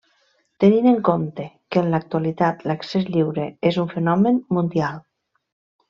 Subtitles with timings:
[0.63, 1.45] Tenint en compte
[1.75, 4.99] que en l'actualitat l'accés lliure és un fenomen mundial.